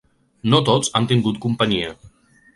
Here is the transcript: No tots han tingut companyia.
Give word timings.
No 0.53 0.61
tots 0.69 0.89
han 1.01 1.11
tingut 1.13 1.39
companyia. 1.45 1.95